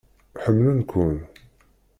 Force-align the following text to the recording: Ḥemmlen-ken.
Ḥemmlen-ken. 0.43 1.15